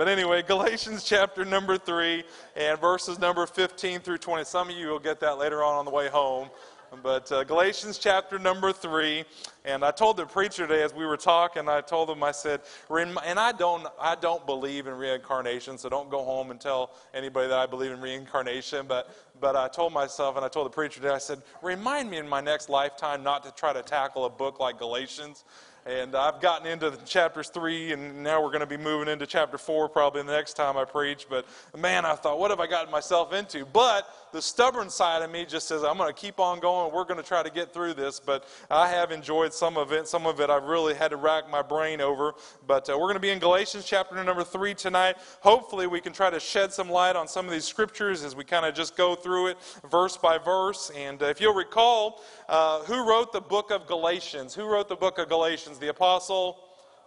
[0.00, 2.24] But anyway, Galatians chapter number 3
[2.56, 4.44] and verses number 15 through 20.
[4.44, 6.48] Some of you will get that later on on the way home.
[7.02, 9.24] But uh, Galatians chapter number 3.
[9.66, 12.62] And I told the preacher today as we were talking, I told him, I said,
[12.88, 17.48] and I don't, I don't believe in reincarnation, so don't go home and tell anybody
[17.48, 18.86] that I believe in reincarnation.
[18.88, 22.16] But, but I told myself, and I told the preacher today, I said, remind me
[22.16, 25.44] in my next lifetime not to try to tackle a book like Galatians.
[25.86, 29.56] And I've gotten into chapters three, and now we're going to be moving into chapter
[29.56, 31.26] four probably the next time I preach.
[31.28, 33.64] But man, I thought, what have I gotten myself into?
[33.64, 36.92] But the stubborn side of me just says, I'm going to keep on going.
[36.92, 38.20] We're going to try to get through this.
[38.20, 40.08] But I have enjoyed some of it.
[40.08, 42.34] Some of it I've really had to rack my brain over.
[42.66, 45.16] But uh, we're going to be in Galatians chapter number three tonight.
[45.40, 48.44] Hopefully, we can try to shed some light on some of these scriptures as we
[48.44, 49.58] kind of just go through it
[49.90, 50.90] verse by verse.
[50.96, 54.54] And uh, if you'll recall, uh, who wrote the book of Galatians?
[54.54, 55.78] Who wrote the book of Galatians?
[55.78, 56.58] The Apostle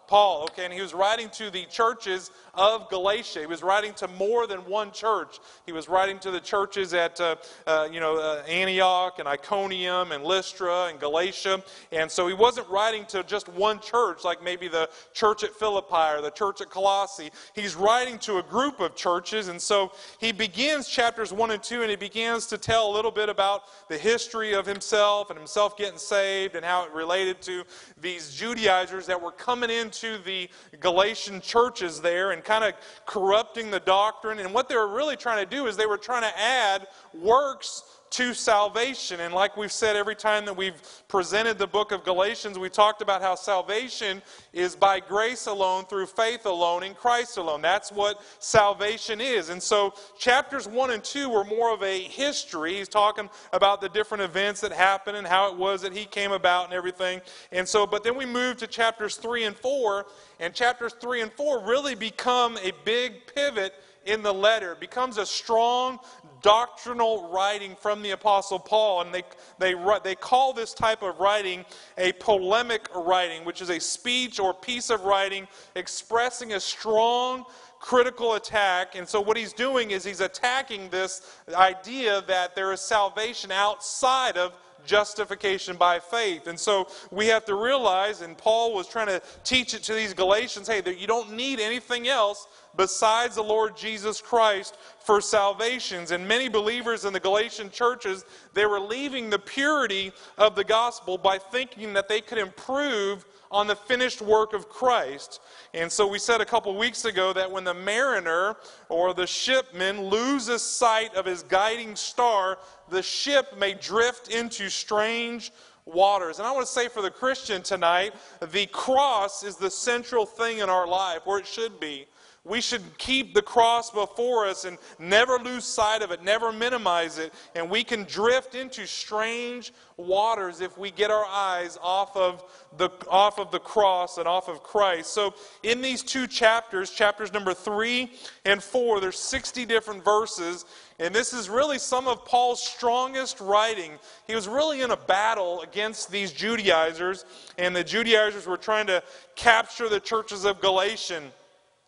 [0.07, 3.39] Paul, okay, and he was writing to the churches of Galatia.
[3.39, 5.39] He was writing to more than one church.
[5.65, 10.11] He was writing to the churches at, uh, uh, you know, uh, Antioch and Iconium
[10.11, 11.63] and Lystra and Galatia.
[11.91, 16.15] And so he wasn't writing to just one church, like maybe the church at Philippi
[16.15, 17.31] or the church at Colossae.
[17.55, 19.47] He's writing to a group of churches.
[19.47, 23.11] And so he begins chapters 1 and 2, and he begins to tell a little
[23.11, 27.63] bit about the history of himself and himself getting saved and how it related to
[27.99, 30.49] these Judaizers that were coming into the
[30.79, 32.73] Galatian churches there and kind of
[33.05, 34.39] corrupting the doctrine.
[34.39, 37.83] And what they were really trying to do is they were trying to add works
[38.13, 39.19] to salvation.
[39.21, 43.01] And like we've said every time that we've presented the book of Galatians, we talked
[43.01, 44.21] about how salvation
[44.53, 47.63] is by grace alone, through faith alone, in Christ alone.
[47.63, 49.49] That's what salvation is.
[49.49, 52.75] And so chapters 1 and 2 were more of a history.
[52.75, 56.31] He's talking about the different events that happened and how it was that he came
[56.31, 57.19] about and everything.
[57.51, 60.05] And so, but then we move to chapters 3 and 4,
[60.39, 63.73] and chapters 3 and 4 really become a big pivot
[64.05, 64.73] in the letter.
[64.73, 65.99] It becomes a strong
[66.43, 69.01] doctrinal writing from the Apostle Paul.
[69.01, 69.23] And they,
[69.57, 69.73] they,
[70.03, 71.65] they call this type of writing
[71.97, 77.45] a polemic writing, which is a speech or piece of writing expressing a strong
[77.79, 78.95] critical attack.
[78.95, 84.37] And so, what he's doing is he's attacking this idea that there is salvation outside
[84.37, 84.53] of
[84.85, 86.47] justification by faith.
[86.47, 90.13] And so we have to realize, and Paul was trying to teach it to these
[90.13, 96.11] Galatians hey, that you don't need anything else besides the Lord Jesus Christ for salvations.
[96.11, 101.17] And many believers in the Galatian churches, they were leaving the purity of the gospel
[101.17, 105.39] by thinking that they could improve on the finished work of Christ.
[105.75, 108.55] And so we said a couple weeks ago that when the mariner
[108.89, 112.57] or the shipman loses sight of his guiding star,
[112.89, 115.51] the ship may drift into strange
[115.85, 116.39] waters.
[116.39, 118.13] And I want to say for the Christian tonight,
[118.51, 122.07] the cross is the central thing in our life, where it should be.
[122.45, 127.17] We should keep the cross before us and never lose sight of it, never minimize
[127.17, 127.33] it.
[127.55, 132.43] And we can drift into strange waters if we get our eyes off of
[132.77, 135.13] the, off of the cross and off of Christ.
[135.13, 138.11] So, in these two chapters, chapters number three
[138.43, 140.65] and four, there's 60 different verses.
[140.99, 143.93] And this is really some of Paul's strongest writing.
[144.27, 147.23] He was really in a battle against these Judaizers,
[147.57, 149.01] and the Judaizers were trying to
[149.35, 151.31] capture the churches of Galatian.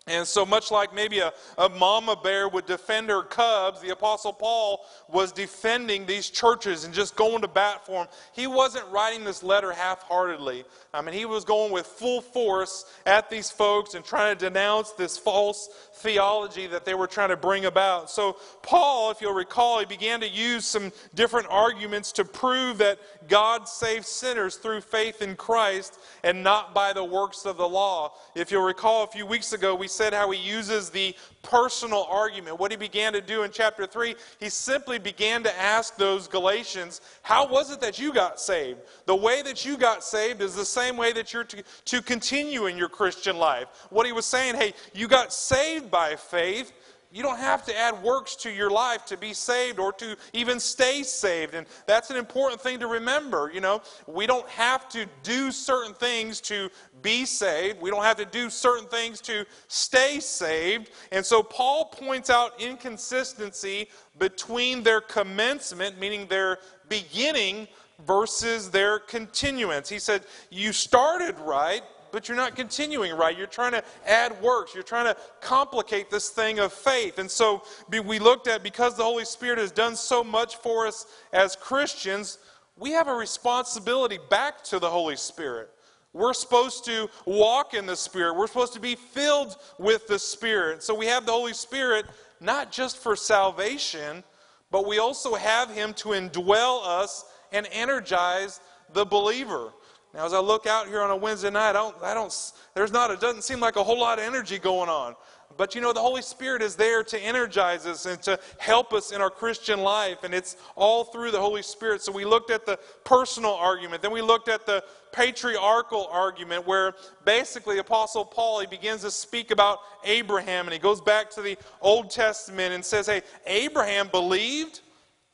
[0.07, 4.33] And so much like maybe a, a mama bear would defend her cubs, the Apostle
[4.33, 8.07] Paul was defending these churches and just going to bat for them.
[8.33, 10.63] He wasn't writing this letter half heartedly.
[10.93, 14.91] I mean, he was going with full force at these folks and trying to denounce
[14.91, 18.11] this false theology that they were trying to bring about.
[18.11, 22.99] So, Paul, if you'll recall, he began to use some different arguments to prove that
[23.27, 28.13] God saves sinners through faith in Christ and not by the works of the law.
[28.35, 32.59] If you'll recall, a few weeks ago, we said how he uses the personal argument.
[32.59, 37.01] What he began to do in chapter 3, he simply began to ask those Galatians,
[37.21, 38.79] How was it that you got saved?
[39.05, 42.65] The way that you got saved is the same way that you're to, to continue
[42.65, 43.67] in your Christian life.
[43.89, 46.73] What he was saying, hey, you got saved by faith.
[47.15, 50.59] You don't have to add works to your life to be saved or to even
[50.59, 51.55] stay saved.
[51.55, 53.49] And that's an important thing to remember.
[53.53, 56.69] You know, we don't have to do certain things to
[57.01, 57.79] be saved.
[57.81, 60.91] We don't have to do certain things to stay saved.
[61.13, 63.87] And so Paul points out inconsistency
[64.19, 66.57] between their commencement, meaning their
[66.89, 67.69] beginning,
[68.05, 69.87] versus their continuance.
[69.87, 71.81] He said, You started right,
[72.11, 73.37] but you're not continuing right.
[73.37, 74.73] You're trying to add works.
[74.73, 77.19] You're trying to complicate this thing of faith.
[77.19, 81.05] And so we looked at because the Holy Spirit has done so much for us
[81.33, 82.37] as Christians,
[82.77, 85.69] we have a responsibility back to the Holy Spirit.
[86.13, 88.37] We're supposed to walk in the Spirit.
[88.37, 90.81] We're supposed to be filled with the Spirit.
[90.81, 92.05] So we have the Holy Spirit
[92.39, 94.23] not just for salvation,
[94.71, 98.61] but we also have Him to indwell us and energize
[98.93, 99.71] the believer.
[100.15, 102.33] Now, as I look out here on a Wednesday night, I don't, I don't,
[102.73, 105.13] there's not, it doesn't seem like a whole lot of energy going on.
[105.57, 109.11] But you know, the Holy Spirit is there to energize us and to help us
[109.11, 112.01] in our Christian life, and it's all through the Holy Spirit.
[112.01, 116.93] So we looked at the personal argument, then we looked at the patriarchal argument, where
[117.25, 121.57] basically Apostle Paul he begins to speak about Abraham, and he goes back to the
[121.81, 124.81] Old Testament and says, "Hey, Abraham believed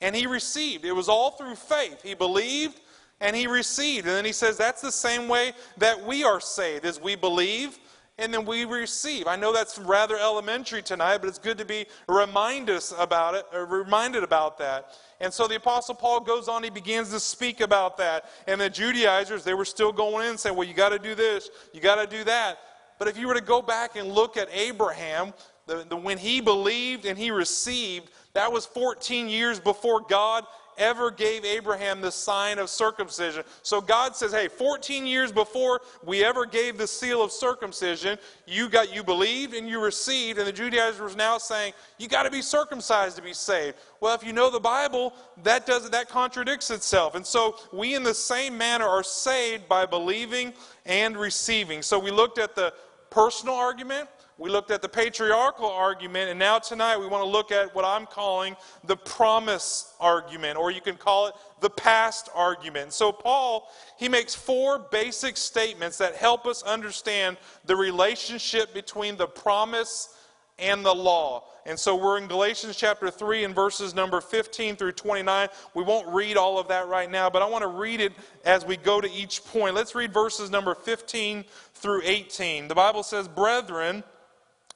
[0.01, 0.85] and he received.
[0.85, 2.01] It was all through faith.
[2.01, 2.79] He believed."
[3.21, 4.07] And he received.
[4.07, 7.79] And then he says that's the same way that we are saved, as we believe
[8.21, 9.25] and then we receive.
[9.25, 13.45] I know that's rather elementary tonight, but it's good to be reminded us about it,
[13.51, 14.91] reminded about that.
[15.19, 18.25] And so the Apostle Paul goes on, he begins to speak about that.
[18.47, 21.49] And the Judaizers, they were still going in saying, well, you got to do this,
[21.73, 22.59] you got to do that.
[22.99, 25.33] But if you were to go back and look at Abraham,
[25.65, 30.45] the, the, when he believed and he received, that was 14 years before God
[30.77, 33.43] ever gave Abraham the sign of circumcision.
[33.63, 38.69] So God says, hey, 14 years before we ever gave the seal of circumcision, you
[38.69, 42.41] got you believed and you received, and the Judaizers now saying, you got to be
[42.41, 43.77] circumcised to be saved.
[43.99, 45.13] Well, if you know the Bible,
[45.43, 47.15] that does that contradicts itself.
[47.15, 50.53] And so we in the same manner are saved by believing
[50.85, 51.81] and receiving.
[51.81, 52.73] So we looked at the
[53.09, 54.07] personal argument,
[54.41, 57.85] we looked at the patriarchal argument, and now tonight we want to look at what
[57.85, 58.55] I'm calling
[58.85, 62.91] the promise argument, or you can call it the past argument.
[62.91, 69.27] So, Paul, he makes four basic statements that help us understand the relationship between the
[69.27, 70.17] promise
[70.57, 71.43] and the law.
[71.67, 75.49] And so we're in Galatians chapter 3 and verses number 15 through 29.
[75.75, 78.13] We won't read all of that right now, but I want to read it
[78.43, 79.75] as we go to each point.
[79.75, 81.45] Let's read verses number 15
[81.75, 82.67] through 18.
[82.67, 84.03] The Bible says, Brethren,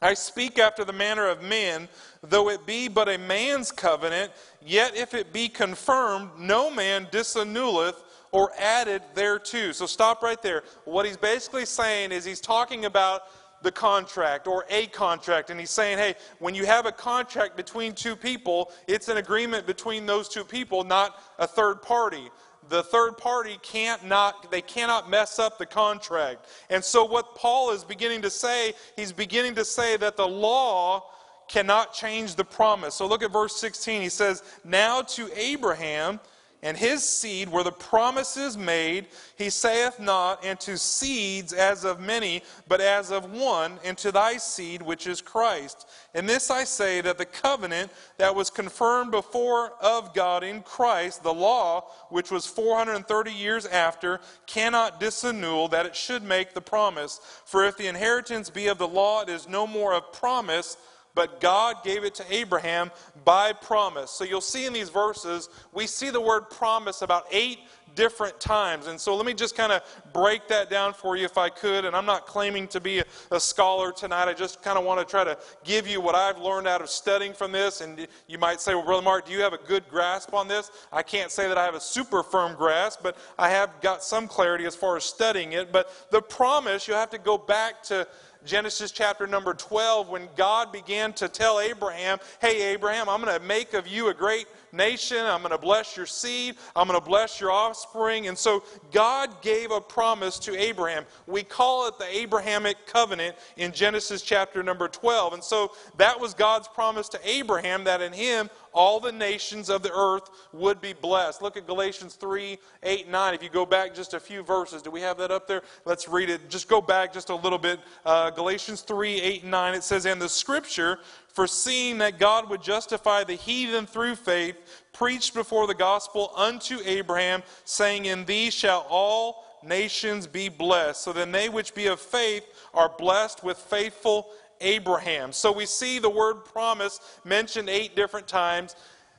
[0.02, 1.88] I speak after the manner of men,
[2.22, 4.32] though it be but a man's covenant,
[4.62, 7.96] yet if it be confirmed, no man disannuleth
[8.32, 9.72] or added thereto.
[9.72, 10.64] So stop right there.
[10.84, 13.24] What he's basically saying is he's talking about
[13.62, 15.50] the contract or a contract.
[15.50, 19.66] And he's saying, hey, when you have a contract between two people, it's an agreement
[19.66, 22.30] between those two people, not a third party
[22.70, 26.48] the third party can't not they cannot mess up the contract.
[26.70, 31.06] And so what paul is beginning to say he's beginning to say that the law
[31.48, 32.96] cannot change the promise.
[32.96, 36.20] So look at verse 16 he says now to abraham
[36.66, 39.06] and his seed were the promises made,
[39.38, 44.12] he saith not, and to seeds as of many, but as of one, and to
[44.12, 45.88] thy seed, which is Christ.
[46.16, 51.24] And this I say that the covenant that was confirmed before of God in Christ,
[51.24, 57.20] the law, which was 430 years after, cannot disannul that it should make the promise.
[57.44, 60.78] For if the inheritance be of the law, it is no more of promise
[61.16, 62.92] but God gave it to Abraham
[63.24, 64.12] by promise.
[64.12, 67.60] So you'll see in these verses, we see the word promise about eight
[67.96, 68.88] different times.
[68.88, 69.82] And so let me just kind of
[70.14, 71.86] break that down for you if I could.
[71.86, 74.28] And I'm not claiming to be a, a scholar tonight.
[74.28, 76.90] I just kind of want to try to give you what I've learned out of
[76.90, 77.82] studying from this.
[77.82, 80.72] And you might say, well, Brother Mark, do you have a good grasp on this?
[80.92, 84.28] I can't say that I have a super firm grasp, but I have got some
[84.28, 85.72] clarity as far as studying it.
[85.72, 88.08] But the promise, you have to go back to
[88.46, 93.46] Genesis chapter number 12, when God began to tell Abraham, Hey, Abraham, I'm going to
[93.46, 95.18] make of you a great nation.
[95.18, 96.56] I'm going to bless your seed.
[96.76, 98.28] I'm going to bless your offspring.
[98.28, 101.06] And so God gave a promise to Abraham.
[101.28, 105.34] We call it the Abrahamic covenant in Genesis chapter number 12.
[105.34, 109.82] And so that was God's promise to Abraham that in him all the nations of
[109.82, 111.42] the earth would be blessed.
[111.42, 113.34] Look at Galatians 3 8 9.
[113.34, 115.64] If you go back just a few verses, do we have that up there?
[115.86, 116.50] Let's read it.
[116.50, 117.80] Just go back just a little bit.
[118.06, 119.76] Uh, Galatians 3 8 and 9.
[119.76, 121.00] It says, And the scripture
[121.36, 124.56] foreseeing that God would justify the heathen through faith,
[124.94, 131.02] preached before the gospel unto Abraham, saying, In thee shall all nations be blessed.
[131.02, 134.30] So then they which be of faith are blessed with faithful
[134.62, 135.34] Abraham.
[135.34, 138.76] So we see the word promise mentioned eight different times.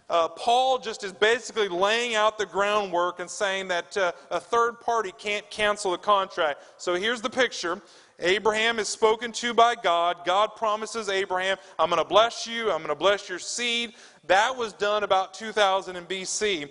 [0.08, 4.80] Uh, Paul just is basically laying out the groundwork and saying that uh, a third
[4.80, 6.62] party can't cancel the contract.
[6.78, 7.82] So here's the picture
[8.20, 10.18] Abraham is spoken to by God.
[10.24, 13.92] God promises Abraham, I'm going to bless you, I'm going to bless your seed.
[14.26, 16.70] That was done about 2000 in BC.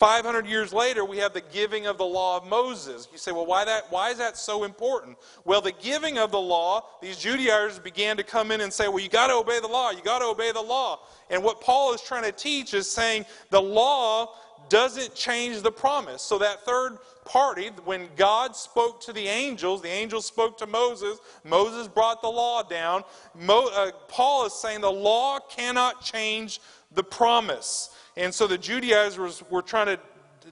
[0.00, 3.06] 500 years later, we have the giving of the law of Moses.
[3.12, 5.18] You say, well, why, that, why is that so important?
[5.44, 9.00] Well, the giving of the law, these Judaizers began to come in and say, well,
[9.00, 11.00] you got to obey the law, you got to obey the law.
[11.28, 14.32] And what Paul is trying to teach is saying the law
[14.70, 16.22] doesn't change the promise.
[16.22, 16.96] So that third
[17.30, 17.70] party.
[17.84, 21.20] When God spoke to the angels, the angels spoke to Moses.
[21.44, 23.04] Moses brought the law down.
[23.38, 26.60] Mo, uh, Paul is saying the law cannot change
[26.92, 27.94] the promise.
[28.16, 30.00] And so the Judaizers were trying to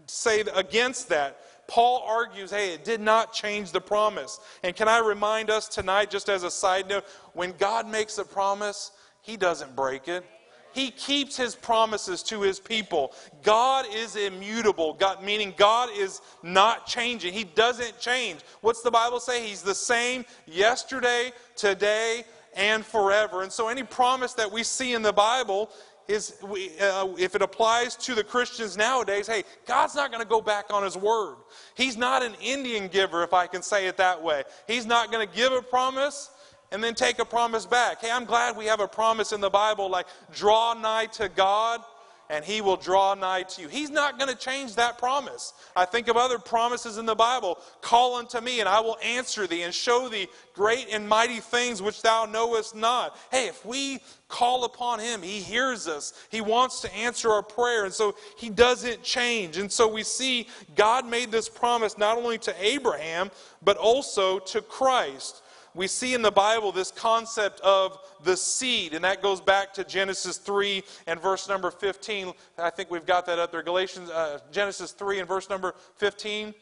[0.07, 1.41] say against that.
[1.67, 4.39] Paul argues, hey, it did not change the promise.
[4.63, 7.05] And can I remind us tonight, just as a side note,
[7.35, 10.25] when God makes a promise, he doesn't break it.
[10.79, 13.13] He keeps his promises to his people.
[13.43, 17.33] God is immutable, God, meaning God is not changing.
[17.33, 18.43] He doesn't change.
[18.61, 19.45] What's the Bible say?
[19.45, 22.23] He's the same yesterday, today,
[22.55, 23.43] and forever.
[23.43, 25.69] And so any promise that we see in the Bible
[26.07, 30.41] is, uh, if it applies to the Christians nowadays, hey, God's not going to go
[30.41, 31.39] back on his word.
[31.75, 34.45] He's not an Indian giver, if I can say it that way.
[34.69, 36.31] He's not going to give a promise
[36.71, 38.01] and then take a promise back.
[38.01, 41.83] Hey, I'm glad we have a promise in the Bible like, draw nigh to God
[42.31, 43.69] and he will draw nigh to you.
[43.69, 45.55] He's not going to change that promise.
[45.75, 49.47] I think of other promises in the Bible call unto me, and I will answer
[49.47, 53.17] thee and show thee great and mighty things which thou knowest not.
[53.31, 56.13] Hey, if we call upon him, he hears us.
[56.31, 59.57] He wants to answer our prayer, and so he doesn't change.
[59.57, 63.31] And so we see God made this promise not only to Abraham,
[63.63, 65.43] but also to Christ
[65.75, 69.85] we see in the Bible this concept of the seed, and that goes back to
[69.85, 72.33] Genesis 3 and verse number 15.
[72.59, 73.63] I think we've got that up there.
[73.63, 76.55] Galatians, uh, Genesis 3 and verse number 15.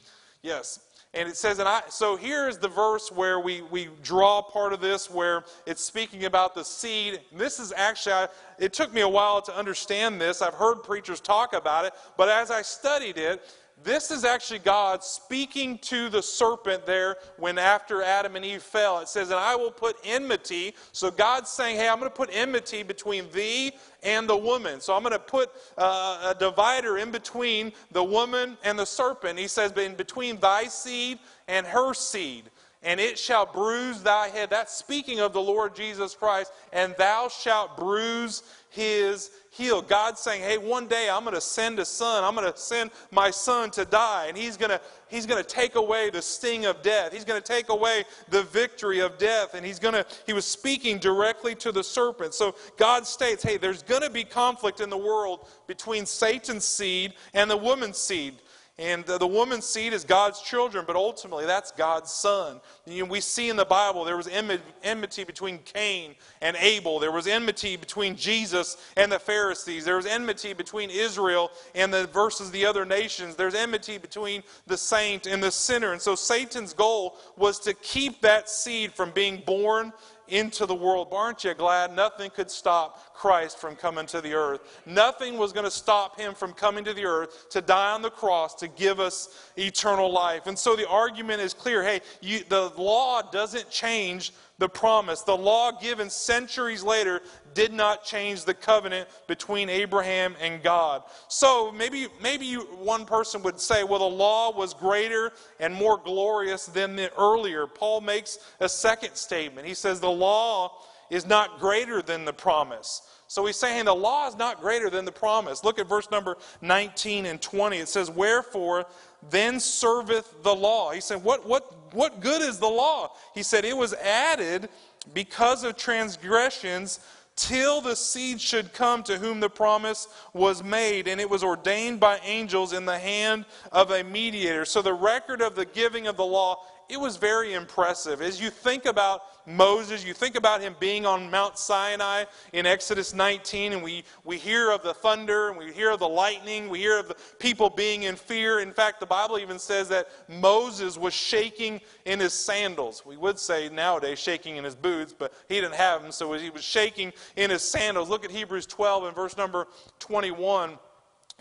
[0.43, 0.81] Yes.
[1.15, 4.81] And it says, and I, so here's the verse where we, we draw part of
[4.81, 7.21] this, where it's speaking about the seed.
[7.33, 10.43] This is actually, I, it took me a while to understand this.
[10.43, 13.43] I've heard preachers talk about it, but as I studied it,
[13.85, 19.01] this is actually God speaking to the serpent there when after Adam and Eve fell.
[19.01, 20.75] It says, And I will put enmity.
[20.93, 24.81] So God's saying, Hey, I'm going to put enmity between thee and the woman.
[24.81, 29.39] So I'm going to put uh, a divider in between the woman and the serpent.
[29.39, 32.51] He says, In between thy seed and her seed
[32.83, 34.49] and it shall bruise thy head.
[34.49, 38.45] That's speaking of the Lord Jesus Christ, and thou shalt bruise
[38.77, 39.81] his heel.
[39.81, 42.23] God's saying, hey, one day I'm going to send a son.
[42.23, 45.49] I'm going to send my son to die, and he's going to, he's going to
[45.49, 47.13] take away the sting of death.
[47.13, 50.45] He's going to take away the victory of death, and he's going to, he was
[50.45, 52.35] speaking directly to the serpent.
[52.35, 57.15] So God states, hey, there's going to be conflict in the world between Satan's seed
[57.33, 58.35] and the woman's seed.
[58.79, 62.61] And the, woman's seed is God's children, but ultimately that's God's son.
[62.87, 66.99] We see in the Bible there was enmity between Cain and Abel.
[66.99, 69.87] There was enmity between Jesus and the Pharisees.
[69.87, 73.35] There was enmity between Israel and the versus the other nations.
[73.35, 75.93] There's enmity between the saint and the sinner.
[75.93, 79.91] And so Satan's goal was to keep that seed from being born
[80.29, 81.09] into the world.
[81.11, 84.81] But aren't you glad nothing could stop Christ from coming to the earth?
[84.87, 88.11] Nothing was going to stop him from coming to the earth to die on the
[88.11, 90.47] cross to give us eternal life.
[90.47, 95.23] And so the argument is clear hey, you, the law doesn't change the promise.
[95.23, 97.23] The law given centuries later
[97.57, 101.03] did not change the covenant between Abraham and God.
[101.27, 105.97] So maybe, maybe you, one person would say, well, the law was greater and more
[105.97, 107.67] glorious than the earlier.
[107.67, 109.67] Paul makes a second statement.
[109.67, 113.03] He says, the law is not greater than the promise.
[113.27, 115.65] So he's saying the law is not greater than the promise.
[115.65, 117.79] Look at verse number 19 and 20.
[117.79, 118.87] It says, Wherefore
[119.31, 120.93] then serveth the law.
[120.93, 123.13] He said, What, what, what good is the law?
[123.35, 124.69] He said, It was added
[125.13, 127.01] because of transgressions
[127.37, 132.01] till the seed should come to whom the promise was made, and it was ordained
[132.01, 134.65] by angels in the hand of a mediator.
[134.65, 138.23] So the record of the giving of the law it was very impressive.
[138.23, 143.15] As you think about Moses, you think about him being on Mount Sinai in Exodus
[143.15, 146.81] 19, and we, we hear of the thunder, and we hear of the lightning, we
[146.81, 148.61] hear of the people being in fear.
[148.61, 153.05] In fact, the Bible even says that Moses was shaking in his sandals.
[153.05, 156.51] We would say nowadays shaking in his boots, but he didn't have them, so he
[156.51, 158.09] was shaking in his sandals.
[158.09, 159.67] Look at Hebrews 12 and verse number
[159.99, 160.79] 21.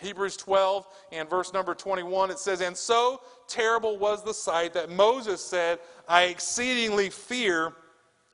[0.01, 4.89] Hebrews 12 and verse number 21, it says, And so terrible was the sight that
[4.89, 7.73] Moses said, I exceedingly fear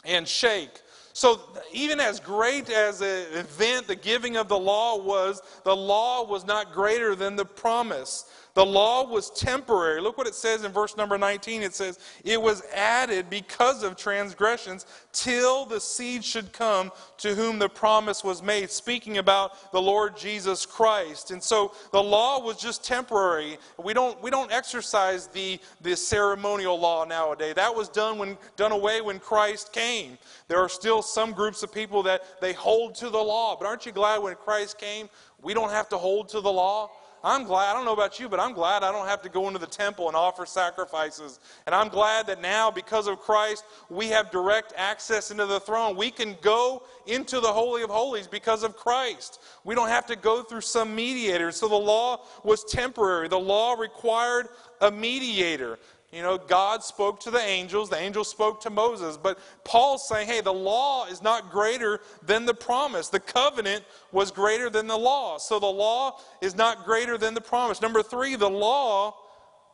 [0.06, 0.82] and shake.
[1.14, 1.42] So,
[1.74, 6.46] even as great as an event the giving of the law was, the law was
[6.46, 8.26] not greater than the promise.
[8.54, 10.02] The law was temporary.
[10.02, 11.62] Look what it says in verse number 19.
[11.62, 17.60] It says, It was added because of transgressions till the seed should come to whom
[17.60, 21.32] the promise was made, speaking about the Lord Jesus Christ.
[21.32, 23.58] And so the law was just temporary.
[23.82, 27.56] We don't, we don't exercise the, the ceremonial law nowadays.
[27.56, 30.18] That was done, when, done away when Christ came.
[30.50, 33.56] There are still some groups of people that they hold to the law.
[33.56, 35.10] But aren't you glad when Christ came,
[35.42, 36.92] we don't have to hold to the law?
[37.24, 39.48] I'm glad, I don't know about you, but I'm glad I don't have to go
[39.48, 41.40] into the temple and offer sacrifices.
[41.68, 45.96] And I'm glad that now, because of Christ, we have direct access into the throne.
[45.96, 49.40] We can go into the Holy of Holies because of Christ.
[49.64, 51.52] We don't have to go through some mediator.
[51.52, 54.48] So the law was temporary, the law required
[54.82, 55.78] a mediator.
[56.12, 59.16] You know, God spoke to the angels, the angels spoke to Moses.
[59.16, 63.08] But Paul's saying, hey, the law is not greater than the promise.
[63.08, 65.38] The covenant was greater than the law.
[65.38, 67.82] So the law is not greater than the promise.
[67.82, 69.16] Number three, the law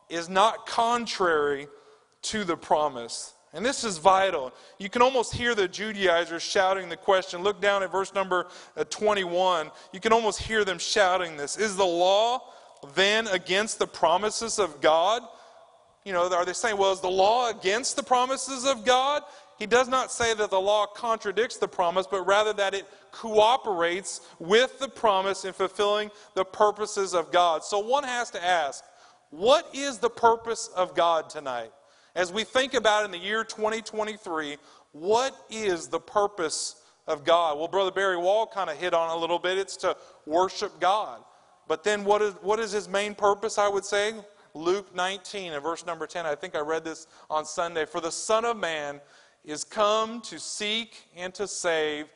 [0.08, 1.66] is not contrary
[2.22, 3.34] to the promise.
[3.52, 4.52] And this is vital.
[4.78, 7.42] You can almost hear the Judaizers shouting the question.
[7.42, 9.70] Look down at verse number uh, 21.
[9.92, 12.42] You can almost hear them shouting this Is the law
[12.94, 15.22] then against the promises of God?
[16.08, 19.22] You know, are they saying, well, is the law against the promises of God?
[19.58, 24.22] He does not say that the law contradicts the promise, but rather that it cooperates
[24.38, 27.62] with the promise in fulfilling the purposes of God.
[27.62, 28.84] So one has to ask,
[29.28, 31.72] what is the purpose of God tonight?
[32.14, 34.56] As we think about in the year 2023,
[34.92, 37.58] what is the purpose of God?
[37.58, 39.58] Well, Brother Barry Wall kind of hit on a little bit.
[39.58, 41.20] It's to worship God.
[41.66, 44.14] But then what is, what is his main purpose, I would say?
[44.54, 46.26] Luke 19 and verse number 10.
[46.26, 47.84] I think I read this on Sunday.
[47.84, 49.00] For the Son of Man
[49.44, 52.06] is come to seek and to save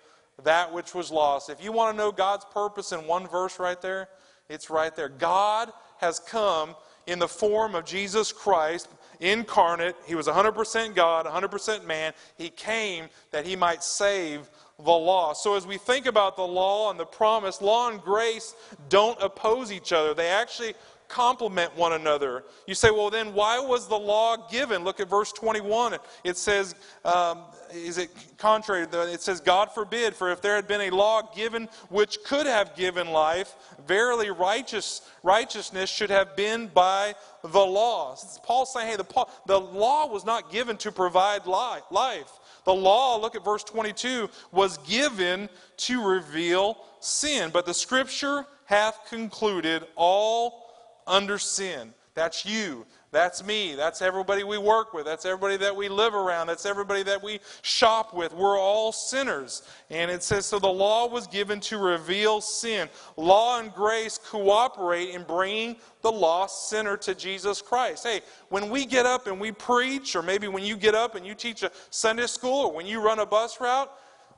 [0.44, 1.50] that which was lost.
[1.50, 4.08] If you want to know God's purpose in one verse right there,
[4.48, 5.08] it's right there.
[5.08, 6.74] God has come
[7.06, 8.88] in the form of Jesus Christ
[9.20, 9.96] incarnate.
[10.06, 12.12] He was 100% God, 100% man.
[12.36, 15.32] He came that he might save the law.
[15.32, 18.54] So, as we think about the law and the promise, law and grace
[18.88, 20.12] don't oppose each other.
[20.14, 20.74] They actually
[21.12, 22.44] complement one another.
[22.66, 24.82] You say, well, then why was the law given?
[24.82, 25.98] Look at verse 21.
[26.24, 28.86] It says, um, is it contrary?
[28.90, 32.74] It says, God forbid, for if there had been a law given which could have
[32.74, 33.54] given life,
[33.86, 38.16] verily righteous, righteousness should have been by the law.
[38.42, 42.40] Paul's saying, hey, the, the law was not given to provide life.
[42.64, 47.50] The law, look at verse 22, was given to reveal sin.
[47.52, 50.61] But the scripture hath concluded all
[51.06, 51.94] under sin.
[52.14, 52.84] That's you.
[53.10, 53.74] That's me.
[53.74, 55.06] That's everybody we work with.
[55.06, 56.46] That's everybody that we live around.
[56.46, 58.34] That's everybody that we shop with.
[58.34, 59.62] We're all sinners.
[59.88, 62.90] And it says, so the law was given to reveal sin.
[63.16, 68.04] Law and grace cooperate in bringing the lost sinner to Jesus Christ.
[68.06, 71.26] Hey, when we get up and we preach, or maybe when you get up and
[71.26, 73.90] you teach a Sunday school, or when you run a bus route,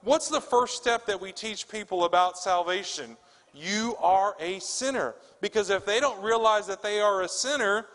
[0.03, 3.16] what's the first step that we teach people about salvation?
[3.54, 5.14] You are a sinner.
[5.40, 7.86] Because if they don't realize that they are a sinner,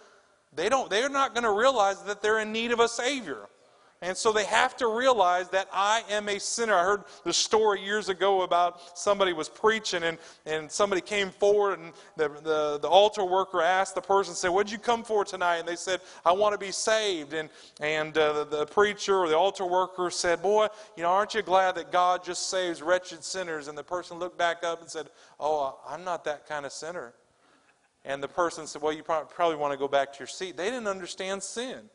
[0.56, 3.48] they don't, they're not going to realize that they're in need of a Savior.
[4.02, 6.74] And so they have to realize that I am a sinner.
[6.74, 11.80] I heard the story years ago about somebody was preaching and, and somebody came forward
[11.80, 15.58] and the, the, the altar worker asked the person, said, What'd you come for tonight?
[15.58, 17.34] And they said, I want to be saved.
[17.34, 17.50] And,
[17.82, 21.42] and uh, the, the preacher or the altar worker said, Boy, you know, aren't you
[21.42, 23.68] glad that God just saves wretched sinners?
[23.68, 25.10] And the person looked back up and said,
[25.42, 27.14] Oh, I'm not that kind of sinner.
[28.06, 30.56] And the person said, Well, you probably want to go back to your seat.
[30.56, 31.90] They didn't understand sin.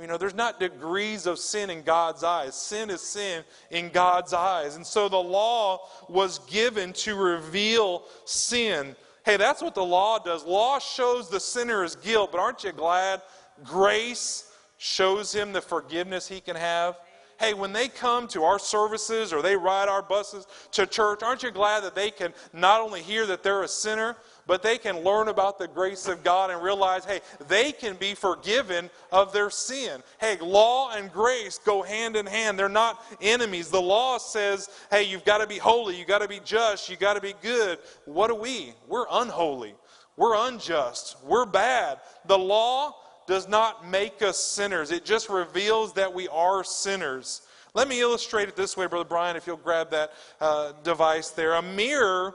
[0.00, 2.54] You know, there's not degrees of sin in God's eyes.
[2.54, 4.76] Sin is sin in God's eyes.
[4.76, 8.96] And so the law was given to reveal sin.
[9.24, 10.44] Hey, that's what the law does.
[10.44, 13.20] Law shows the sinner's guilt, but aren't you glad
[13.64, 16.96] grace shows him the forgiveness he can have?
[17.38, 21.42] Hey, when they come to our services or they ride our buses to church, aren't
[21.42, 25.00] you glad that they can not only hear that they're a sinner, but they can
[25.04, 29.50] learn about the grace of God and realize, hey, they can be forgiven of their
[29.50, 30.02] sin.
[30.20, 32.58] Hey, law and grace go hand in hand.
[32.58, 33.68] They're not enemies.
[33.68, 37.00] The law says, hey, you've got to be holy, you've got to be just, you've
[37.00, 37.78] got to be good.
[38.04, 38.74] What are we?
[38.88, 39.74] We're unholy.
[40.16, 41.16] We're unjust.
[41.24, 42.00] We're bad.
[42.26, 47.42] The law does not make us sinners, it just reveals that we are sinners.
[47.74, 51.54] Let me illustrate it this way, Brother Brian, if you'll grab that uh, device there.
[51.54, 52.34] A mirror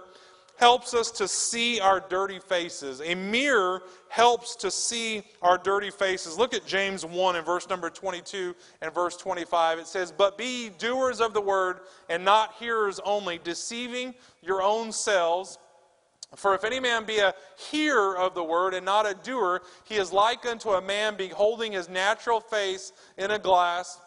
[0.58, 3.02] helps us to see our dirty faces.
[3.02, 6.38] A mirror helps to see our dirty faces.
[6.38, 9.80] Look at James 1 in verse number 22 and verse 25.
[9.80, 14.92] It says, But be doers of the word and not hearers only, deceiving your own
[14.92, 15.60] selves.
[16.36, 17.36] For if any man be a
[17.70, 21.72] hearer of the word and not a doer, he is like unto a man beholding
[21.72, 24.00] his natural face in a glass.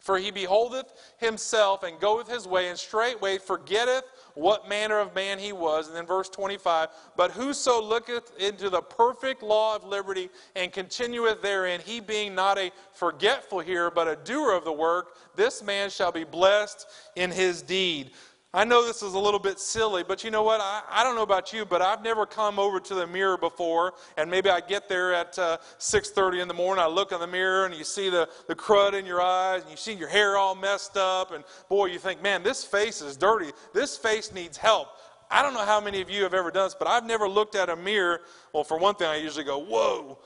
[0.00, 4.04] For he beholdeth himself and goeth his way, and straightway forgetteth
[4.38, 5.88] what manner of man he was.
[5.88, 11.42] And then verse 25, but whoso looketh into the perfect law of liberty and continueth
[11.42, 15.90] therein, he being not a forgetful hearer, but a doer of the work, this man
[15.90, 18.12] shall be blessed in his deed.
[18.54, 20.62] I know this is a little bit silly, but you know what?
[20.62, 23.92] I, I don't know about you, but I've never come over to the mirror before,
[24.16, 27.26] and maybe I get there at uh, 6.30 in the morning, I look in the
[27.26, 30.38] mirror, and you see the, the crud in your eyes, and you see your hair
[30.38, 33.52] all messed up, and boy, you think, man, this face is dirty.
[33.74, 34.88] This face needs help.
[35.30, 37.54] I don't know how many of you have ever done this, but I've never looked
[37.54, 38.22] at a mirror.
[38.54, 40.18] Well, for one thing, I usually go, whoa.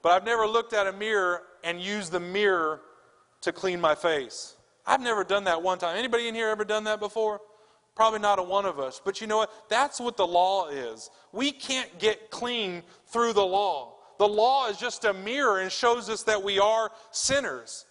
[0.00, 2.82] But I've never looked at a mirror and used the mirror
[3.40, 4.54] to clean my face.
[4.86, 5.96] I've never done that one time.
[5.96, 7.40] Anybody in here ever done that before?
[7.94, 9.00] Probably not a one of us.
[9.04, 9.68] But you know what?
[9.68, 11.10] That's what the law is.
[11.32, 13.94] We can't get clean through the law.
[14.18, 17.84] The law is just a mirror and shows us that we are sinners.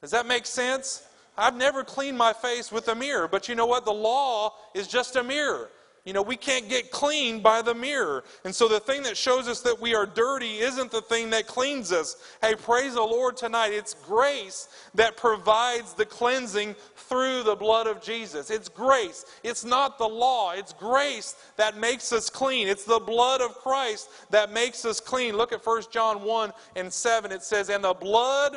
[0.00, 1.06] Does that make sense?
[1.36, 3.84] I've never cleaned my face with a mirror, but you know what?
[3.84, 5.70] The law is just a mirror.
[6.04, 8.24] You know, we can't get clean by the mirror.
[8.44, 11.46] And so the thing that shows us that we are dirty isn't the thing that
[11.46, 12.16] cleans us.
[12.42, 13.72] Hey, praise the Lord tonight.
[13.72, 16.76] It's grace that provides the cleansing
[17.14, 18.50] through the blood of Jesus.
[18.50, 19.24] It's grace.
[19.44, 20.50] It's not the law.
[20.50, 22.66] It's grace that makes us clean.
[22.66, 25.36] It's the blood of Christ that makes us clean.
[25.36, 27.30] Look at 1 John 1 and 7.
[27.30, 28.56] It says, And the blood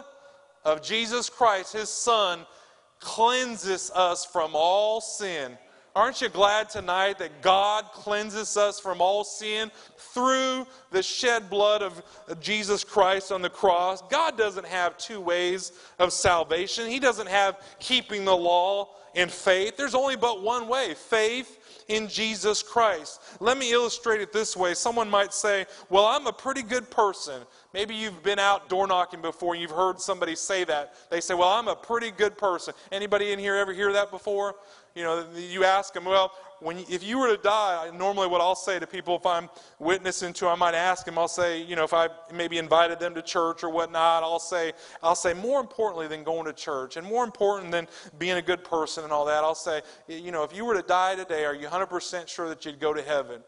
[0.66, 2.48] of Jesus Christ, his Son,
[3.00, 5.56] cleanses us from all sin.
[5.98, 11.82] Aren't you glad tonight that God cleanses us from all sin through the shed blood
[11.82, 12.04] of
[12.40, 14.04] Jesus Christ on the cross?
[14.04, 16.88] God doesn't have two ways of salvation.
[16.88, 19.76] He doesn't have keeping the law and faith.
[19.76, 23.20] There's only but one way faith in Jesus Christ.
[23.40, 24.76] Let me illustrate it this way.
[24.76, 27.42] Someone might say, Well, I'm a pretty good person.
[27.78, 30.96] Maybe you've been out door knocking before and you've heard somebody say that.
[31.12, 32.74] They say, Well, I'm a pretty good person.
[32.92, 34.56] Anybody in here ever hear that before?
[34.96, 38.56] You know, you ask them, Well, when if you were to die, normally what I'll
[38.56, 41.20] say to people if I'm witnessing to, I might ask them.
[41.20, 44.74] I'll say, you know, if I maybe invited them to church or whatnot, I'll say,
[45.04, 47.88] I'll say more importantly than going to church, and more important than
[48.18, 50.82] being a good person and all that, I'll say, you know, if you were to
[50.82, 53.44] die today, are you 100% sure that you'd go to heaven?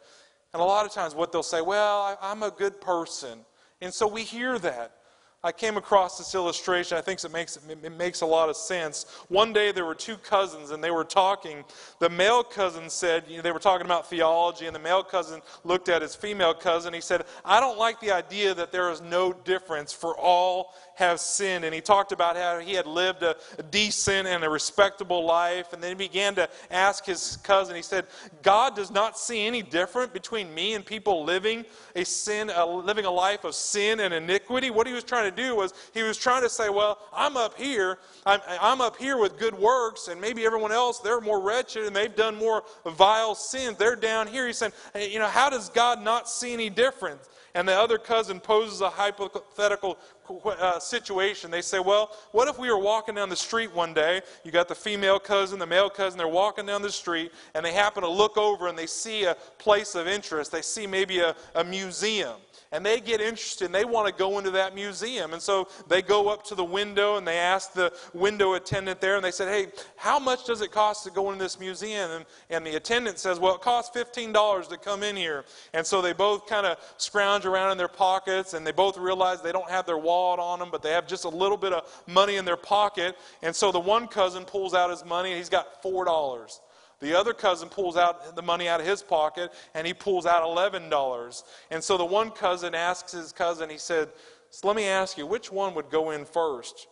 [0.53, 3.39] And a lot of times, what they'll say, well, I, I'm a good person,
[3.81, 4.93] and so we hear that.
[5.41, 6.97] I came across this illustration.
[6.97, 9.05] I think it makes, it makes a lot of sense.
[9.29, 11.63] One day there were two cousins and they were talking.
[11.99, 15.39] The male cousin said, you know, they were talking about theology, and the male cousin
[15.63, 16.93] looked at his female cousin.
[16.93, 21.19] He said, I don't like the idea that there is no difference for all have
[21.19, 21.65] sinned.
[21.65, 25.73] And he talked about how he had lived a, a decent and a respectable life.
[25.73, 28.05] And then he began to ask his cousin, he said,
[28.43, 33.05] God does not see any different between me and people living a sin, uh, living
[33.05, 34.69] a life of sin and iniquity.
[34.69, 37.57] What he was trying to do was he was trying to say, well, I'm up
[37.57, 41.85] here, I'm, I'm up here with good works, and maybe everyone else, they're more wretched
[41.85, 43.77] and they've done more vile sins.
[43.77, 44.45] They're down here.
[44.47, 47.29] He said, you know, how does God not see any difference?
[47.55, 49.97] And the other cousin poses a hypothetical
[50.45, 51.49] uh, situation.
[51.49, 54.21] They say, Well, what if we were walking down the street one day?
[54.43, 57.73] You got the female cousin, the male cousin, they're walking down the street, and they
[57.73, 60.51] happen to look over and they see a place of interest.
[60.51, 62.35] They see maybe a, a museum
[62.71, 65.33] and they get interested and they want to go into that museum.
[65.33, 69.15] And so they go up to the window and they ask the window attendant there
[69.15, 72.11] and they said, Hey, how much does it cost to go into this museum?
[72.11, 75.45] And, and the attendant says, Well, it costs $15 to come in here.
[75.73, 79.41] And so they both kind of scrounge around in their pockets and they both realize
[79.41, 82.03] they don't have their wallet on them, but they have just a little bit of
[82.07, 83.15] money in their pocket.
[83.41, 86.59] And so the one cousin pulls out his money and he's got $4.
[86.99, 90.43] The other cousin pulls out the money out of his pocket and he pulls out
[90.43, 91.43] $11.
[91.71, 94.09] And so the one cousin asks his cousin, he said,
[94.51, 96.87] so let me ask you, which one would go in first?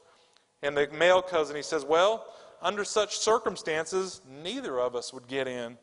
[0.62, 2.26] And the male cousin, he says, Well,
[2.62, 5.78] under such circumstances, neither of us would get in.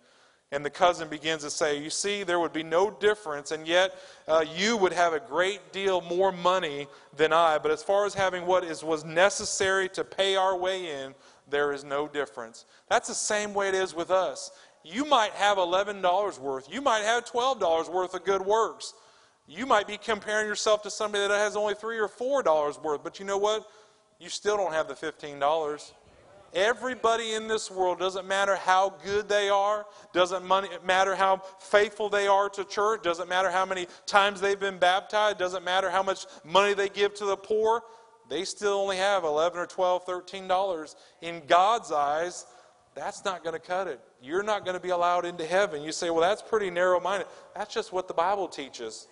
[0.53, 3.97] And the cousin begins to say, You see, there would be no difference, and yet
[4.29, 7.59] uh, you would have a great deal more money than I.
[7.59, 11.15] But as far as having what is, was necessary to pay our way in,
[11.49, 12.65] there is no difference.
[12.89, 14.51] That's the same way it is with us.
[14.83, 18.95] You might have $11 worth, you might have $12 worth of good works.
[19.47, 23.19] You might be comparing yourself to somebody that has only 3 or $4 worth, but
[23.19, 23.67] you know what?
[24.19, 25.93] You still don't have the $15.
[26.55, 32.09] Everybody in this world, doesn't matter how good they are, doesn't money, matter how faithful
[32.09, 36.03] they are to church, doesn't matter how many times they've been baptized, doesn't matter how
[36.03, 37.83] much money they give to the poor,
[38.29, 40.97] they still only have 11 or 12, 13 dollars.
[41.21, 42.47] In God's eyes,
[42.95, 44.01] that's not going to cut it.
[44.23, 45.83] You're not going to be allowed into heaven.
[45.83, 47.27] You say, well, that's pretty narrow minded.
[47.55, 49.09] That's just what the Bible teaches.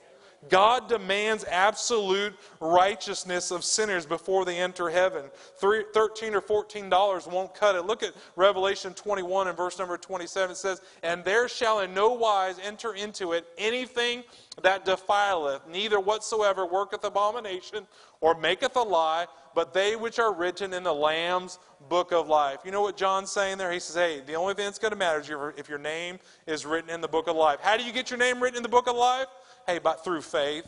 [0.48, 5.24] God demands absolute righteousness of sinners before they enter heaven.
[5.56, 7.82] Three, 13 or 14 dollars won't cut it.
[7.82, 10.50] Look at Revelation 21 and verse number 27.
[10.50, 14.24] It says, And there shall in no wise enter into it anything
[14.62, 17.86] that defileth, neither whatsoever worketh abomination
[18.20, 22.60] or maketh a lie, but they which are written in the Lamb's book of life.
[22.64, 23.72] You know what John's saying there?
[23.72, 26.66] He says, hey, the only thing that's going to matter is if your name is
[26.66, 27.58] written in the book of life.
[27.60, 29.26] How do you get your name written in the book of life?
[29.66, 30.66] Hey, but through faith.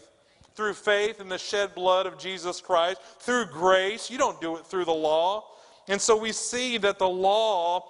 [0.54, 3.00] Through faith in the shed blood of Jesus Christ.
[3.20, 4.11] Through grace.
[4.11, 5.44] You don't do it through the law.
[5.88, 7.87] And so we see that the law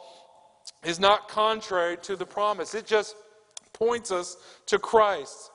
[0.83, 2.75] is not contrary to the promise.
[2.75, 3.17] It just
[3.73, 4.37] points us
[4.67, 5.51] to Christ.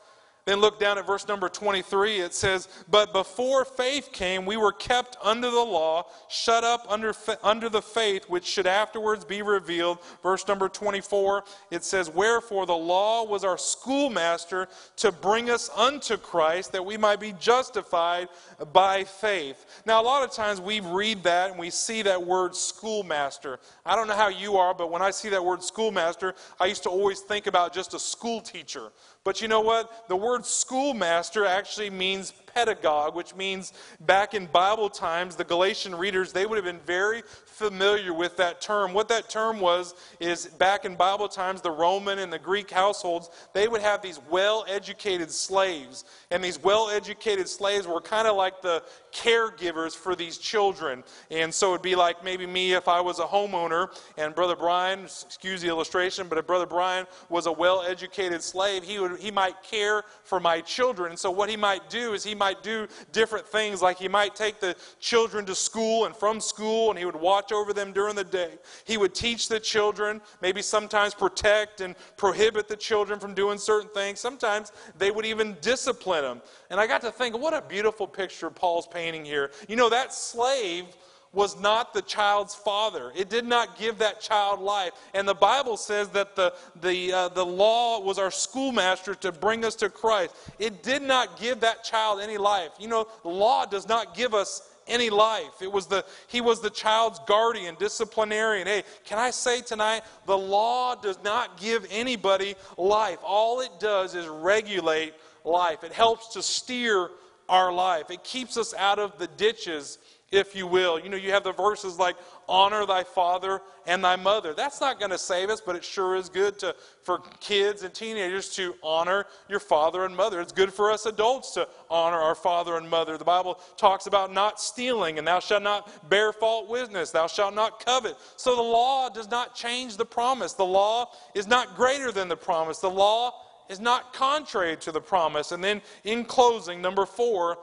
[0.49, 2.21] Then look down at verse number 23.
[2.21, 7.13] It says, But before faith came, we were kept under the law, shut up under,
[7.43, 9.99] under the faith which should afterwards be revealed.
[10.23, 16.17] Verse number 24, it says, Wherefore the law was our schoolmaster to bring us unto
[16.17, 18.27] Christ, that we might be justified
[18.73, 19.83] by faith.
[19.85, 23.59] Now, a lot of times we read that and we see that word schoolmaster.
[23.85, 26.81] I don't know how you are, but when I see that word schoolmaster, I used
[26.83, 28.89] to always think about just a school teacher.
[29.23, 30.07] But you know what?
[30.07, 36.33] The word schoolmaster actually means pedagogue, which means back in Bible times, the Galatian readers,
[36.33, 38.93] they would have been very familiar with that term.
[38.93, 43.29] What that term was is back in Bible times, the Roman and the Greek households,
[43.53, 46.05] they would have these well educated slaves.
[46.31, 51.03] And these well educated slaves were kind of like the caregivers for these children.
[51.31, 55.01] And so it'd be like maybe me if I was a homeowner and Brother Brian,
[55.01, 59.31] excuse the illustration, but if Brother Brian was a well educated slave, he, would, he
[59.31, 61.11] might care for my children.
[61.11, 64.35] And so what he might do is he might do different things, like he might
[64.35, 68.15] take the children to school and from school, and he would watch over them during
[68.15, 68.53] the day.
[68.85, 73.89] He would teach the children, maybe sometimes protect and prohibit the children from doing certain
[73.89, 74.19] things.
[74.19, 76.41] Sometimes they would even discipline them.
[76.69, 79.51] And I got to think, what a beautiful picture Paul's painting here.
[79.67, 80.85] You know, that slave
[81.31, 83.11] was not the child's father.
[83.15, 84.93] It did not give that child life.
[85.13, 89.63] And the Bible says that the, the, uh, the law was our schoolmaster to bring
[89.63, 90.35] us to Christ.
[90.57, 92.71] It did not give that child any life.
[92.79, 95.61] You know, the law does not give us any life.
[95.61, 98.65] It was the, he was the child's guardian, disciplinarian.
[98.65, 103.19] Hey, can I say tonight, the law does not give anybody life.
[103.23, 105.13] All it does is regulate
[105.49, 105.83] life.
[105.83, 107.09] It helps to steer
[107.47, 108.11] our life.
[108.11, 109.97] It keeps us out of the ditches
[110.31, 110.99] if you will.
[110.99, 112.15] You know, you have the verses like,
[112.47, 114.53] honor thy father and thy mother.
[114.53, 117.93] That's not going to save us, but it sure is good to, for kids and
[117.93, 120.41] teenagers to honor your father and mother.
[120.41, 123.17] It's good for us adults to honor our father and mother.
[123.17, 127.53] The Bible talks about not stealing, and thou shalt not bear false witness, thou shalt
[127.53, 128.15] not covet.
[128.35, 130.53] So the law does not change the promise.
[130.53, 132.79] The law is not greater than the promise.
[132.79, 133.33] The law
[133.69, 135.51] is not contrary to the promise.
[135.51, 137.59] And then in closing, number four,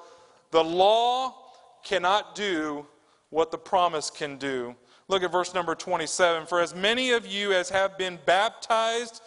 [0.53, 1.35] the law
[1.85, 2.87] cannot do
[3.31, 4.75] what the promise can do.
[5.09, 6.47] Look at verse number 27.
[6.47, 9.21] For as many of you as have been baptized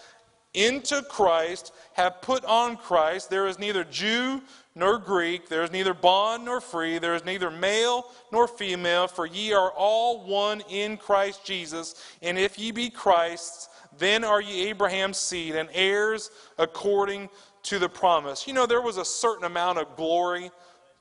[0.54, 4.42] into Christ have put on Christ, there is neither Jew
[4.76, 9.26] nor Greek, there is neither bond nor free, there is neither male nor female, for
[9.26, 11.96] ye are all one in Christ Jesus.
[12.22, 17.30] And if ye be Christ's, then are ye Abraham's seed and heirs according
[17.63, 18.47] to the promise.
[18.47, 20.52] You know, there was a certain amount of glory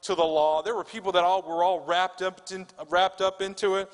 [0.02, 0.62] to the law.
[0.62, 3.92] There were people that all were all wrapped up, in, wrapped up into it.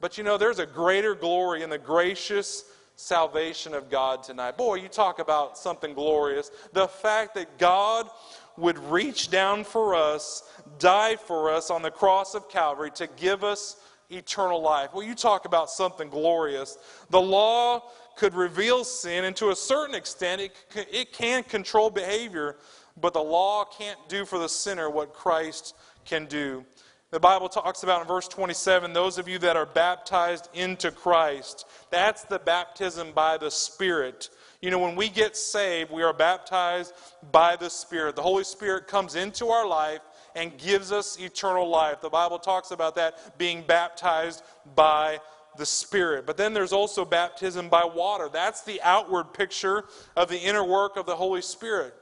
[0.00, 2.64] But you know, there's a greater glory in the gracious
[2.96, 4.56] salvation of God tonight.
[4.56, 6.50] Boy, you talk about something glorious.
[6.72, 8.08] The fact that God
[8.56, 10.44] would reach down for us,
[10.78, 13.76] die for us on the cross of Calvary to give us
[14.10, 14.90] eternal life.
[14.92, 16.78] Well, you talk about something glorious.
[17.10, 17.82] The law
[18.16, 20.52] could reveal sin, and to a certain extent, it,
[20.92, 22.56] it can control behavior.
[23.00, 25.74] But the law can't do for the sinner what Christ
[26.04, 26.64] can do.
[27.10, 31.64] The Bible talks about in verse 27 those of you that are baptized into Christ.
[31.90, 34.30] That's the baptism by the Spirit.
[34.60, 36.92] You know, when we get saved, we are baptized
[37.30, 38.16] by the Spirit.
[38.16, 40.00] The Holy Spirit comes into our life
[40.34, 42.00] and gives us eternal life.
[42.00, 44.42] The Bible talks about that being baptized
[44.74, 45.20] by
[45.56, 46.26] the Spirit.
[46.26, 48.28] But then there's also baptism by water.
[48.32, 49.84] That's the outward picture
[50.16, 51.94] of the inner work of the Holy Spirit.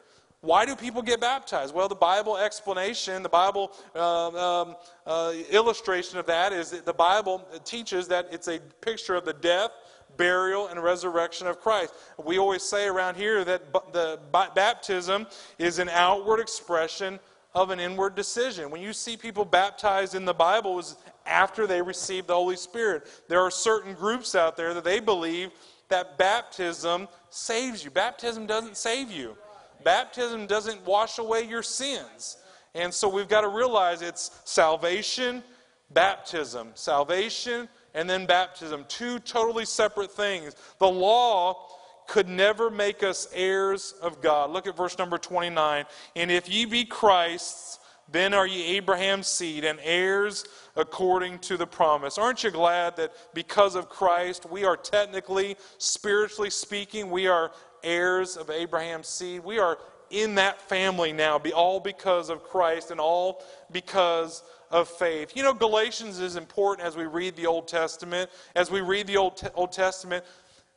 [0.43, 1.73] Why do people get baptized?
[1.73, 6.93] Well, the Bible explanation, the Bible uh, um, uh, illustration of that is that the
[6.93, 9.71] Bible teaches that it's a picture of the death,
[10.17, 11.95] burial, and resurrection of Christ.
[12.23, 17.21] We always say around here that the baptism is an outward expression
[17.55, 18.71] of an inward decision.
[18.71, 23.07] When you see people baptized in the Bible, is after they receive the Holy Spirit.
[23.29, 25.51] There are certain groups out there that they believe
[25.89, 27.91] that baptism saves you.
[27.91, 29.37] Baptism doesn't save you.
[29.85, 32.37] baptism doesn't wash away your sins.
[32.75, 35.43] And so we've got to realize it's salvation,
[35.91, 36.71] baptism.
[36.75, 38.85] Salvation, and then baptism.
[38.89, 40.55] Two totally separate things.
[40.79, 41.69] The law
[42.07, 44.51] could never make us heirs of God.
[44.51, 45.85] Look at verse number 29.
[46.17, 47.79] And if ye be Christ's,
[48.13, 50.45] then are ye Abraham's seed and heirs
[50.77, 52.19] according to the promise.
[52.19, 57.51] Aren't you glad that because of Christ, we are technically, spiritually speaking, we are
[57.83, 59.43] heirs of Abraham's seed?
[59.43, 59.79] We are
[60.11, 65.35] in that family now, all because of Christ and all because of faith.
[65.35, 68.31] You know, Galatians is important as we read the Old Testament.
[68.55, 70.25] As we read the Old, Old Testament,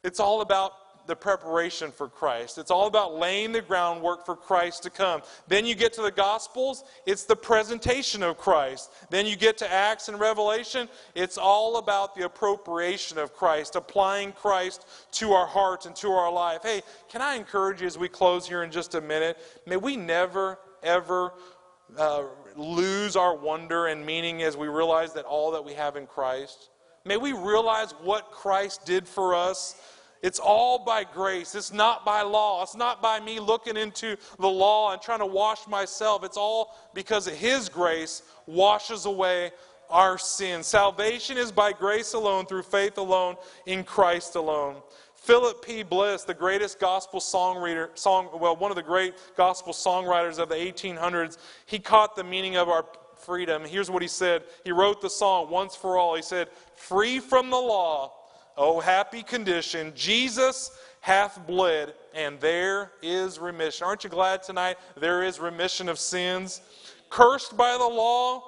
[0.03, 0.71] it's all about
[1.07, 2.57] the preparation for Christ.
[2.57, 5.21] It's all about laying the groundwork for Christ to come.
[5.47, 8.91] Then you get to the Gospels, it's the presentation of Christ.
[9.09, 14.31] Then you get to Acts and Revelation, it's all about the appropriation of Christ, applying
[14.31, 16.61] Christ to our heart and to our life.
[16.63, 19.37] Hey, can I encourage you as we close here in just a minute?
[19.65, 21.33] May we never, ever
[21.97, 22.23] uh,
[22.55, 26.69] lose our wonder and meaning as we realize that all that we have in Christ.
[27.05, 29.75] May we realize what Christ did for us
[30.25, 31.53] it's all by grace.
[31.53, 32.63] It's not by law.
[32.63, 36.23] It's not by me looking into the law and trying to wash myself.
[36.23, 39.51] It's all because of His grace washes away
[39.87, 40.65] our sins.
[40.65, 43.35] Salvation is by grace alone, through faith alone,
[43.67, 44.77] in Christ alone.
[45.13, 45.83] Philip P.
[45.83, 50.55] Bliss, the greatest gospel songwriter, song, well, one of the great gospel songwriters of the
[50.55, 52.83] 1800s, he caught the meaning of our
[53.15, 53.63] freedom.
[53.63, 54.41] Here's what he said.
[54.63, 56.15] He wrote the song once for all.
[56.15, 58.11] He said, Free from the law
[58.57, 59.91] Oh, happy condition.
[59.95, 63.85] Jesus hath bled, and there is remission.
[63.85, 66.61] Aren't you glad tonight there is remission of sins?
[67.09, 68.43] Cursed by the law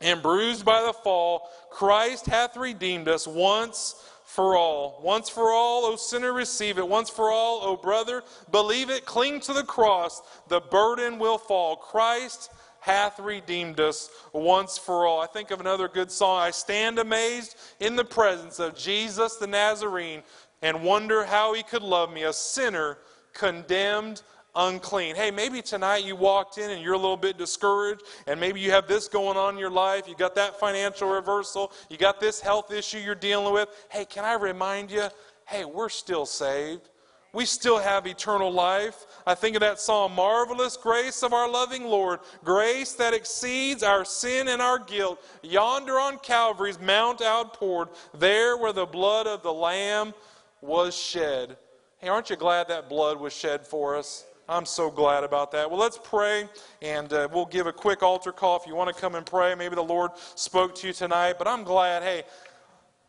[0.00, 3.94] and bruised by the fall, Christ hath redeemed us once
[4.24, 5.00] for all.
[5.02, 6.88] Once for all, O sinner, receive it.
[6.88, 9.06] Once for all, O brother, believe it.
[9.06, 10.22] Cling to the cross.
[10.48, 11.76] The burden will fall.
[11.76, 12.50] Christ
[12.86, 15.20] hath redeemed us once for all.
[15.20, 16.38] I think of another good song.
[16.38, 20.22] I stand amazed in the presence of Jesus the Nazarene
[20.62, 22.98] and wonder how he could love me, a sinner
[23.34, 24.22] condemned
[24.54, 25.16] unclean.
[25.16, 28.70] Hey, maybe tonight you walked in and you're a little bit discouraged, and maybe you
[28.70, 30.06] have this going on in your life.
[30.06, 33.68] You got that financial reversal, you got this health issue you're dealing with.
[33.90, 35.08] Hey, can I remind you?
[35.44, 36.88] Hey, we're still saved
[37.32, 39.06] we still have eternal life.
[39.26, 44.04] I think of that song, Marvelous Grace of Our Loving Lord, grace that exceeds our
[44.04, 45.22] sin and our guilt.
[45.42, 50.14] Yonder on Calvary's Mount outpoured, there where the blood of the Lamb
[50.60, 51.56] was shed.
[51.98, 54.24] Hey, aren't you glad that blood was shed for us?
[54.48, 55.68] I'm so glad about that.
[55.68, 56.48] Well, let's pray,
[56.80, 59.56] and uh, we'll give a quick altar call if you want to come and pray.
[59.56, 62.22] Maybe the Lord spoke to you tonight, but I'm glad, hey,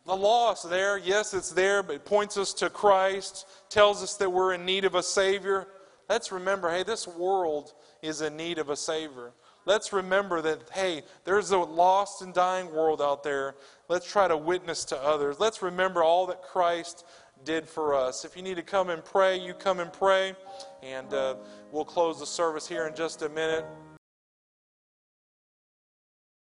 [0.08, 0.98] the is there.
[0.98, 4.86] Yes, it's there, but it points us to Christ, tells us that we're in need
[4.86, 5.68] of a Savior.
[6.10, 9.34] Let's remember hey, this world is in need of a Savior.
[9.66, 13.56] Let's remember that, hey, there's a lost and dying world out there.
[13.90, 15.42] Let's try to witness to others.
[15.42, 17.06] Let's remember all that Christ
[17.44, 18.24] did for us.
[18.24, 20.36] If you need to come and pray, you come and pray.
[20.82, 21.36] And uh,
[21.74, 23.66] we'll close the service here in just a minute.